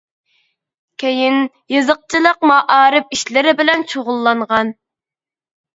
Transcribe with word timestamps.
كېيىن، 1.03 1.37
يېزىقچىلىق، 1.75 2.41
مائارىپ 2.53 3.15
ئىشلىرى 3.19 3.55
بىلەن 3.61 3.89
شۇغۇللانغان. 3.95 4.75